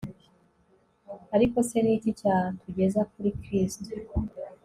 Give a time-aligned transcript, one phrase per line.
[1.35, 3.89] ariko se, ni iki cyatugeza kuri kristo